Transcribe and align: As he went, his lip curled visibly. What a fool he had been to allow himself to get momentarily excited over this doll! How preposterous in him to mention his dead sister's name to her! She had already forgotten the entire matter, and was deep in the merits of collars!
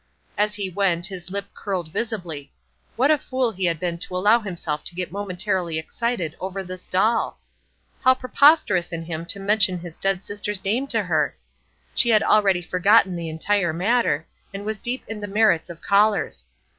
As 0.35 0.55
he 0.55 0.67
went, 0.67 1.05
his 1.05 1.29
lip 1.29 1.45
curled 1.53 1.89
visibly. 1.91 2.51
What 2.95 3.11
a 3.11 3.19
fool 3.19 3.51
he 3.51 3.65
had 3.65 3.79
been 3.79 3.99
to 3.99 4.15
allow 4.17 4.39
himself 4.39 4.83
to 4.85 4.95
get 4.95 5.11
momentarily 5.11 5.77
excited 5.77 6.35
over 6.39 6.63
this 6.63 6.87
doll! 6.87 7.37
How 8.03 8.15
preposterous 8.15 8.91
in 8.91 9.05
him 9.05 9.27
to 9.27 9.39
mention 9.39 9.77
his 9.77 9.97
dead 9.97 10.23
sister's 10.23 10.63
name 10.65 10.87
to 10.87 11.03
her! 11.03 11.37
She 11.93 12.09
had 12.09 12.23
already 12.23 12.63
forgotten 12.63 13.15
the 13.15 13.29
entire 13.29 13.73
matter, 13.73 14.25
and 14.51 14.65
was 14.65 14.79
deep 14.79 15.03
in 15.07 15.21
the 15.21 15.27
merits 15.27 15.69
of 15.69 15.83
collars! 15.83 16.47